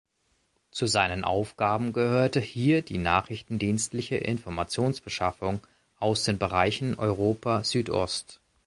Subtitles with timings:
[0.71, 5.59] Zu seinen Aufgaben gehörte hier die nachrichtendienstliche Informationsbeschaffung
[5.99, 8.39] aus den Bereichen Europa Süd-Ost.